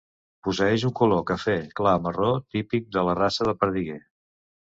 [0.45, 4.01] Posseeix un color cafè clar marró típic de la raça de perdiguer.